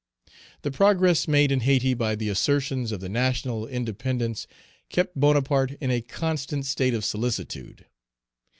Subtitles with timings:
[0.63, 4.47] The progress made in Hayti by the assertors of the national independence
[4.89, 7.85] kept Bonaparte in a constant state of solicitude.